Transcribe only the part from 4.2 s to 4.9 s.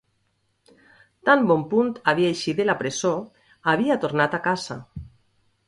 a casa.